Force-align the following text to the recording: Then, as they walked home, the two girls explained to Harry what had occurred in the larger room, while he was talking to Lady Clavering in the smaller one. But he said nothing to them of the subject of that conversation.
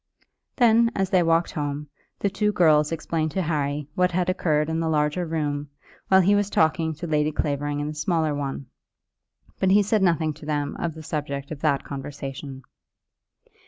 Then, 0.55 0.89
as 0.95 1.11
they 1.11 1.21
walked 1.21 1.51
home, 1.51 1.87
the 2.21 2.29
two 2.31 2.51
girls 2.51 2.91
explained 2.91 3.29
to 3.33 3.43
Harry 3.43 3.87
what 3.93 4.09
had 4.13 4.31
occurred 4.31 4.67
in 4.67 4.79
the 4.79 4.89
larger 4.89 5.27
room, 5.27 5.69
while 6.07 6.21
he 6.21 6.33
was 6.33 6.49
talking 6.49 6.95
to 6.95 7.05
Lady 7.05 7.31
Clavering 7.31 7.79
in 7.79 7.85
the 7.89 7.93
smaller 7.93 8.33
one. 8.33 8.65
But 9.59 9.69
he 9.69 9.83
said 9.83 10.01
nothing 10.01 10.33
to 10.33 10.45
them 10.47 10.75
of 10.79 10.95
the 10.95 11.03
subject 11.03 11.51
of 11.51 11.59
that 11.61 11.83
conversation. 11.83 12.63